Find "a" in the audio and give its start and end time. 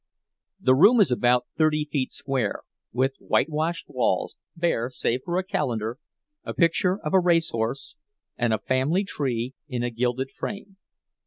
5.37-5.43, 6.43-6.55, 7.13-7.19, 8.51-8.57, 9.83-9.91